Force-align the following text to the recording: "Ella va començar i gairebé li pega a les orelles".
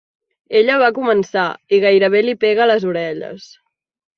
"Ella 0.59 0.77
va 0.83 0.87
començar 0.95 1.43
i 1.77 1.81
gairebé 1.85 2.25
li 2.25 2.35
pega 2.47 2.65
a 2.67 2.71
les 2.73 2.89
orelles". 2.95 3.49